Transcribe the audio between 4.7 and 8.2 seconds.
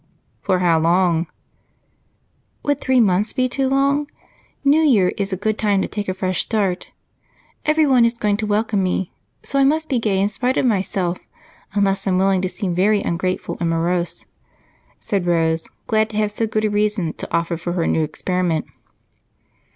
Year is a good time to take a fresh start. Everyone is